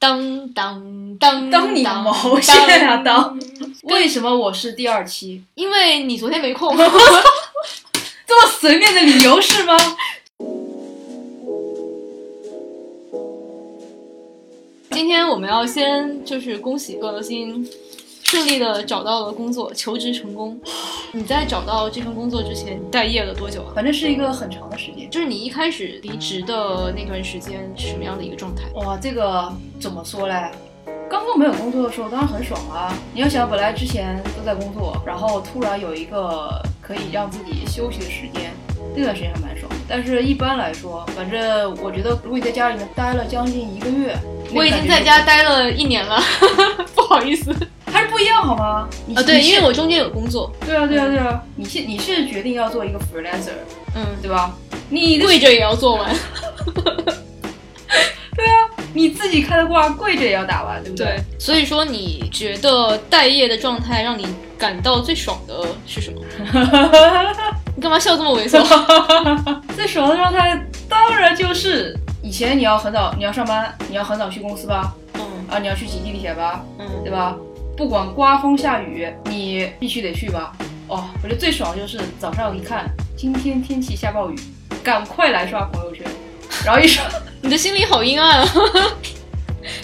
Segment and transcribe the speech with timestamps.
[0.00, 3.36] 当当当当你当毛线啊当！
[3.84, 5.42] 为什么我是第二期？
[5.56, 6.76] 因为你昨天没空。
[8.26, 9.76] 这么随便的理由是吗？
[14.90, 17.66] 今天我们要先就是恭喜高鑫
[18.28, 20.60] 顺利的找到了工作，求职成功。
[21.12, 23.72] 你在找到这份工作之前，你待业了多久啊？
[23.74, 25.08] 反正是一个很长的时间。
[25.08, 28.64] 就是你一开始离职的那段时间是什么样的一个状态？
[28.74, 30.50] 哇，这个怎么说嘞？
[31.08, 32.94] 刚刚没有工作的时候，当然很爽啊！
[33.14, 38.52] 你要想，本来之前都在工作，然后突然有一个可以让自己休息的时间，
[38.94, 39.72] 那段时间还蛮爽。
[39.88, 44.14] 但是一般来说，反正我觉得，如果你在家里面待了将近一个月，
[44.54, 46.20] 我已经在家待了一年了，
[46.94, 47.56] 不好意思
[47.98, 48.88] 还是不一样好吗？
[49.16, 49.22] 啊。
[49.24, 53.50] 对，因为我中间有工作，对啊对啊对啊，你是你是决定要做一个 freelancer，
[53.96, 54.54] 嗯，对吧？
[54.88, 56.14] 你跪着也要做完。
[58.36, 61.16] 对啊你自己开的挂，跪着也要打完，对不对？
[61.40, 64.24] 所以说你觉得待业的状态让你
[64.56, 66.20] 感到最爽的是什么？
[67.74, 68.62] 你干嘛笑这么猥琐？
[69.74, 77.34] 最爽的状态当然就是以前你要很早，你要上班，你要很早去公司吧，嗯啊，你要去挤地铁吧，嗯，对吧？
[77.78, 80.52] 不管刮风下雨，你必须得去吧。
[80.88, 84.36] 哦，我觉得最爽的就是早上一看，今天天气下暴雨，
[84.82, 86.04] 赶快来刷朋友圈，
[86.64, 87.04] 然后一刷，
[87.40, 88.48] 你的心里好阴暗啊。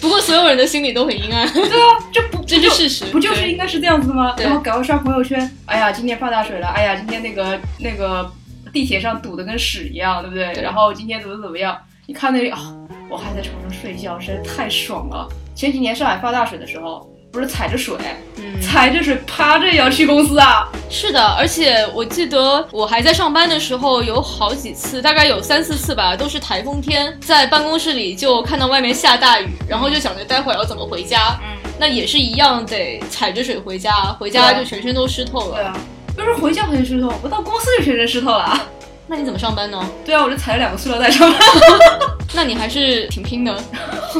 [0.00, 4.36] 不过所有人的心里都很阴暗，对啊，这不这是事实，不就是应该是这样子吗？
[4.38, 8.30] 然后赶快刷朋友圈，哎呀，今天发大水了，哎呀，今天那个那个
[8.72, 10.54] 地铁上堵得跟屎一样，对不对？
[10.54, 11.76] 对然后今天怎么怎么样？
[12.06, 12.72] 你看那里啊，
[13.08, 15.28] 我还在床上睡觉，实在太爽了。
[15.56, 17.96] 前几年上海发大水的时候，不是踩着水，
[18.36, 20.68] 嗯，踩着水趴着也要去公司啊。
[20.88, 35.54] 是的，而且我记得我还在上班的时候，有好几次，大概有三四次吧，都是台风天，在办公室里就看到外面下大雨，然后就想着待会儿要怎么回家，嗯，那也是一样得踩着水回家，回家就全身都湿透了。
[35.54, 35.76] 对啊，
[36.16, 38.66] 不是回家很湿透，我到公司就全身湿透了啊。
[39.06, 39.88] 那你怎么上班呢？
[40.04, 41.40] 对啊，我就踩了两个塑料袋上班。
[42.34, 43.56] 那你还是挺拼的。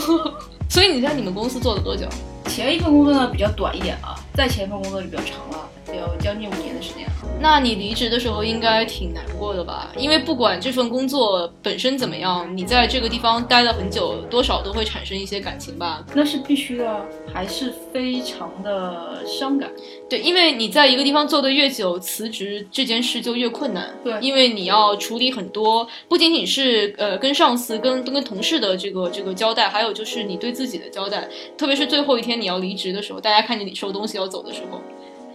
[0.68, 2.06] 所以你在你们公司做了多久？
[2.50, 7.12] 前一份工作呢比较短一点啊，再前一份工作就比较长了，有将近五年的时间了。
[7.40, 9.90] 那你离职的时候应该挺难过的吧？
[9.96, 16.04] 因为不管这份工作本身怎么样，你在这个地方待了很久，多少都会产生一些感情吧。
[16.14, 19.70] 那是必须的，还是非常的伤感。
[20.08, 23.94] 对，因为你在一个地方做的越久，辞职这件事就越困难。
[24.04, 31.28] 对因为你要处理很多，不仅仅是呃跟上司、跟跟同事的这个这个交代，还有就是你对自己的交代。
[31.56, 34.80] 特别是最后一天你要离职的时候，大家看见你收东西要走的时候，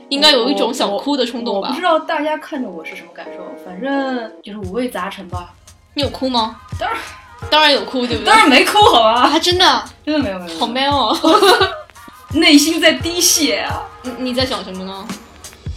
[0.10, 1.84] 应该有一种想哭的冲动吧我不知？
[1.84, 5.54] 道大家看着我是什么感受，反正就是五味杂陈吧。
[5.94, 6.58] 你有哭吗？
[6.80, 6.98] 当然，
[7.50, 8.26] 当然有哭，对不对？
[8.26, 9.22] 当然没哭，好吧？
[9.24, 11.16] 啊，真的真的没有没有，好 man 哦！
[12.34, 13.82] 内心在滴血啊。
[14.04, 15.08] 你你在想什么呢？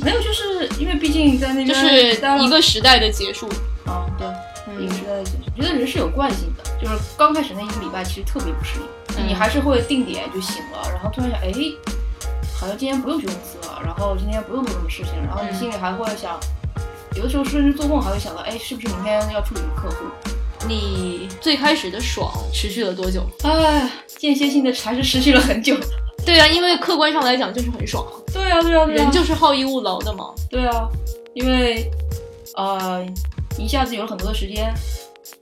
[0.00, 2.14] 没有，就是因为毕竟在那边就是
[2.44, 3.48] 一个时代的结束。
[3.86, 4.26] 啊，对，
[4.68, 5.38] 嗯一个时代的结束。
[5.56, 11.52] 我觉得人是有惯性的，就是刚开始那一个礼拜其实特别不适应，嗯你还是会定点就醒了，然后突然想，哎，
[12.60, 16.38] 好像今天不用去公司了，然后今天不用做什么事情，然后你嗯心里还会想，
[17.14, 19.96] 有的时候甚至做梦还会想到，哎，是不是明天要处理个客户？
[20.66, 23.22] 你最开始的爽持续了多久？
[23.44, 23.88] 哎，
[24.18, 25.76] 间歇性的还是持续了很久。
[26.26, 30.34] 对啊，因为客观上来讲就是很爽啊，对啊，对啊，对啊，人就是好逸恶劳的嘛。
[30.50, 30.88] 对啊，
[31.32, 31.88] 因为
[32.56, 33.06] 呃，
[33.56, 34.74] 一下子有了很多的时间，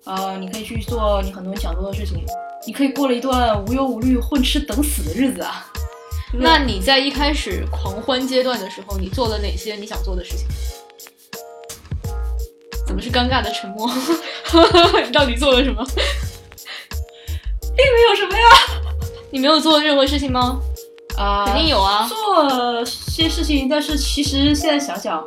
[0.05, 2.23] 呃，你可以去做你很多人想做的事情，
[2.67, 5.67] 你可以过了一段无忧无虑、混吃等死的日子啊。
[6.33, 10.47] 那你在一开始狂欢阶段的时候，你做了哪些你想做的事情？
[12.87, 13.91] 怎么是尴尬的沉默？
[15.05, 15.85] 你 到底做了什么？
[17.77, 18.47] 并没有什么呀，
[19.31, 20.61] 你没有做任何事情吗？
[21.17, 25.25] 啊、肯定有啊，做些事情，但是其实现在想想，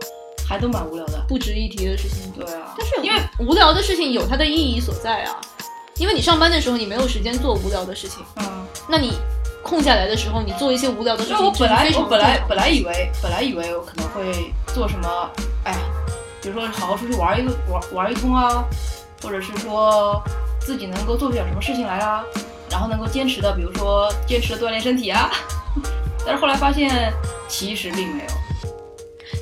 [0.47, 1.19] 还都蛮无聊的。
[1.27, 2.31] 不值一提的事情。
[2.31, 5.41] 对啊，但是因为无聊的事情有它的意义所在啊，
[5.97, 9.13] 因为你上班的时候你没有时间做无聊的事情，嗯，那你
[9.63, 15.29] 空下来的时候，你做一些无聊的事情，我本来我本来本来以为本来以为我可能会做什么，
[15.63, 15.75] 哎，
[16.41, 18.63] 比如说好好出去玩一个玩玩一通啊，
[19.21, 20.21] 或者是说
[20.59, 22.23] 自己能够做出点什么事情来啊，
[22.71, 25.29] 然后能够坚持的，比如说坚持的锻炼身体啊。
[26.25, 27.13] 但是后来发现
[27.47, 28.29] 其实并没有，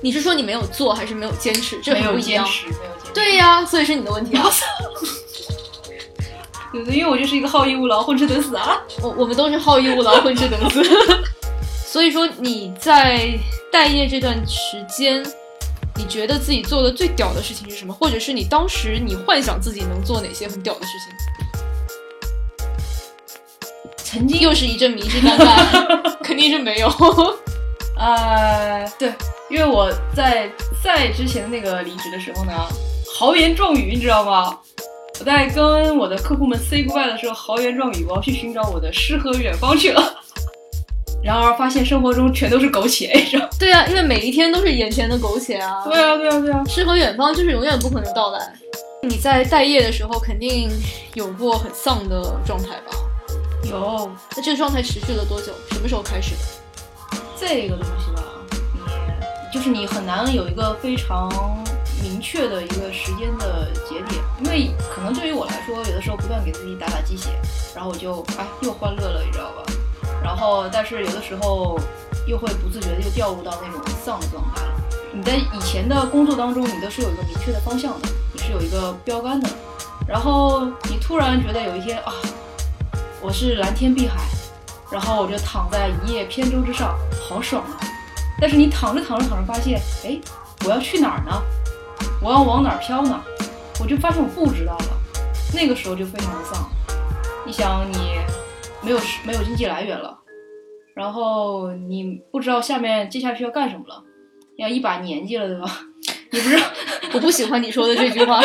[0.01, 1.79] 你是说你没有做，还是没有坚持？
[1.81, 2.19] 这没有。
[2.19, 3.11] 坚持，没有坚持。
[3.13, 4.45] 对呀、所以是你的问题啊。
[6.83, 8.81] 对对，因为我就是一个好逸恶劳、混吃等死啊。
[9.01, 10.83] 我我们都是好逸恶劳、混吃等死。
[11.85, 13.37] 所以说你在
[13.71, 15.25] 待业这段时间，
[15.95, 17.93] 你觉得自己做的最屌的事情是什么？
[17.93, 21.13] 或者是你当时你幻想自己能做哪些很屌的事情？
[23.97, 26.87] 曾经又是一阵迷之尴尬， 肯定是没有。
[27.97, 29.11] 呃，对，
[29.49, 30.49] 因为我在
[30.83, 32.53] 在之前的那个离职的时候呢，
[33.19, 34.57] 豪言壮语，你知道吗？
[35.19, 40.13] 我在跟我的客户们 say goodbye 的时候，豪言壮语，我要去寻找我的诗和远方去了。
[41.23, 43.49] 然而发现生活中全都是苟且，你知道？
[43.59, 45.83] 对啊，因为每一天都是眼前的苟且啊。
[45.85, 46.63] 对啊，对啊，对啊。
[46.65, 48.53] 诗和远方就是永远不可能到来。
[49.01, 50.69] 你在待业的时候，肯定
[51.15, 52.97] 有过很丧的状态吧？
[53.69, 54.09] 有。
[54.35, 55.51] 那这个状态持续了多久？
[55.71, 57.17] 什么时候开始的？
[57.39, 61.29] 这个东西吧，你就是你很难有一个非常
[62.01, 67.29] 明确的一个时间的节点，因为可能对于我来说，有的时候不断给自己打打鸡血，
[67.75, 69.63] 然后我就哎又欢乐了，你知道吧？
[70.23, 71.79] 然后但是有的时候
[72.25, 74.73] 又会不自觉的又掉入到那种丧的状态了。
[75.13, 79.49] 你在以前的工作当中，你都是有一个明确的方向的，你是有一个标杆的，
[80.07, 82.13] 然后你突然觉得有一天啊，
[83.21, 84.17] 我是蓝天碧海。
[84.89, 86.97] 然后我就躺在一叶扁舟之上，
[87.27, 87.75] 好爽啊！
[88.39, 90.17] 但是你躺着躺着躺着，发现，哎，
[90.63, 91.43] 我要去哪儿呢？
[92.21, 93.23] 我要往哪儿飘呢？
[93.79, 94.85] 我就发现我不知道了。
[95.53, 96.69] 那个时候就非常的丧。
[97.45, 98.19] 你想，你
[98.81, 100.17] 没有没有经济来源了，
[100.93, 104.03] 然后你不知道下面接下去要干什么了，
[104.57, 105.79] 要一把年纪了，对吧？
[106.31, 106.63] 你不知道，
[107.13, 108.41] 我不喜欢你说的这句话。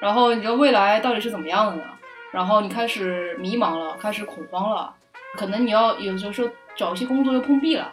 [0.00, 1.84] 然后你的未来到底是怎么样的呢？
[2.32, 4.92] 然后你开始迷茫了，开始恐慌了，
[5.36, 7.90] 可能你要有时候找一些工作又碰壁了，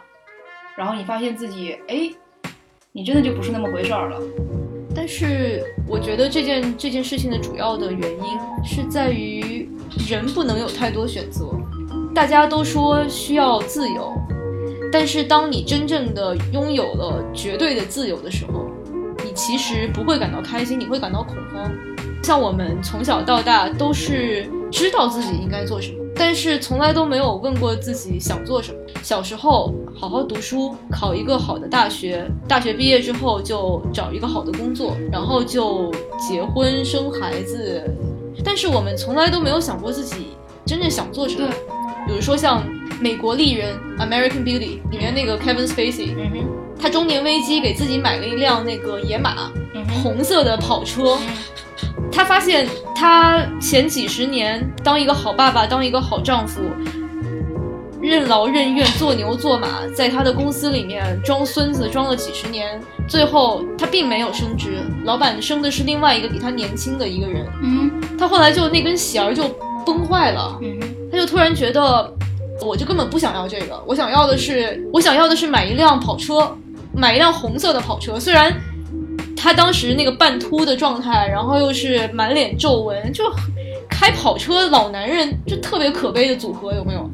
[0.76, 2.10] 然后你发现自己，哎，
[2.92, 4.20] 你真的就不是那么回事儿了。
[4.92, 9.68] 但是我觉得这件这件事情的主要的原因是在于
[10.08, 11.48] 人不能有太多选择。
[12.12, 14.12] 大家都说需要自由，
[14.90, 18.68] 但是当你真正的拥有了绝对的自由的时候，
[19.24, 21.70] 你其实不会感到开心，你会感到恐慌。
[22.24, 28.78] 像我们从小到大都是知道自己应该做什么，但是从来都没有问过自己想做什么。
[29.02, 37.82] 小时候好好读书，考一个好的大学，大学毕业之后就找一个好的工作，然后就结婚生孩子。
[38.44, 40.28] 但是我们从来都没有想过自己
[40.64, 41.48] 真正想做什么。
[42.06, 42.62] 比如说像
[43.00, 46.14] 《美国丽人》（American Beauty） 里面那个 Kevin Spacey，
[46.80, 49.50] 他中年危机给自己买了一辆那个野马，
[50.02, 51.18] 红色的跑车。
[52.12, 56.60] 他发现，他前几十年当一个好爸爸，当一个好丈夫，
[58.00, 67.46] 任劳任怨，做牛做马，在他的公司里面装孙子装了几十年，最后他并没有升职，老板升的是另外一个比他年轻的一个人。
[67.62, 69.44] 嗯，他后来就那根弦儿就
[69.86, 70.58] 崩坏了，
[71.10, 72.12] 他就突然觉得，
[72.60, 76.54] 我就根本不想要这个，我想要的是，我想要的是买一辆跑车，
[76.92, 78.54] 买一辆红色的跑车，虽然。
[79.42, 83.24] 他当时那个半秃的状态，然后又是满脸皱纹，就
[83.88, 87.10] 开跑车老男人，就特别可悲的组合，有没有？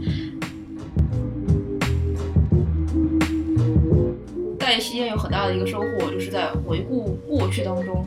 [4.59, 8.05] 待业期间有很大的一个收获，就是在回顾过去当中，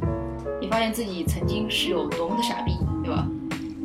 [0.60, 2.74] 你发现自己曾经是有多么的傻逼，
[3.06, 3.26] 对吧？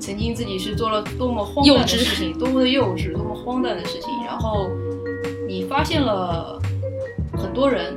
[0.01, 4.69] 曾经自己是做了多么荒诞的事情，多么的幼稚，多么荒诞的事情，然后
[5.47, 6.61] 你发现了
[7.39, 7.97] 很多人。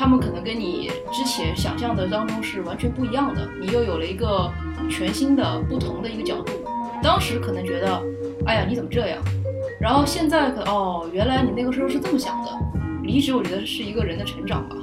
[0.00, 4.50] 他们可能跟你之前想象的当中是完全不一样的，你又有了一个
[4.88, 6.52] 全新的、不同的一个角度。
[7.02, 8.02] 当时可能觉得，
[8.46, 9.22] 哎呀，你怎么这样？
[9.78, 12.50] 然后现在可哦，原来你那个时候是这么想的。
[13.02, 14.76] 离职，我觉得是一个人的成长吧。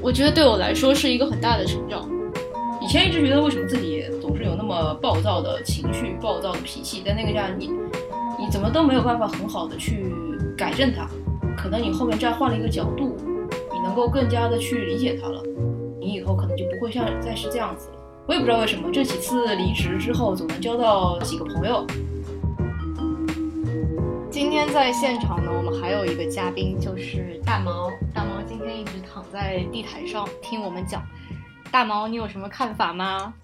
[0.00, 2.08] 我觉得对我来说是一个很大的成长。
[2.80, 7.70] 以前一直觉得为什么自己总是有那么暴躁的情绪、暴躁的脾气，在那个家你
[8.38, 10.06] 你怎么都没有办法很好的去
[10.56, 11.06] 改正它。
[11.58, 13.11] 可能你后面再换了一个角度。
[13.82, 15.42] 能够更加的去理解他了，
[16.00, 17.96] 你以后可能就不会像再是这样子了。
[18.26, 21.84] 我也不知道为什么这几次离职之后，总能交到几个朋友。
[24.30, 27.90] 今天在现场呢，我们还有一个嘉宾，就是大毛。
[28.14, 31.02] 大毛今天一直躺在地毯上听我们讲。
[31.70, 33.34] 大毛，你有什么看法吗？